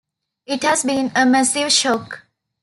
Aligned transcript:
It's 0.47 0.83
been 0.83 1.11
a 1.15 1.27
massive 1.27 1.71
shock. 1.71 2.25